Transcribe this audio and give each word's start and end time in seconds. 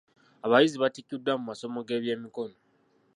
Abayizi 0.45 0.77
baatikkiddwa 0.81 1.31
mu 1.39 1.43
masomo 1.49 1.79
g'eby'emikono. 1.87 2.55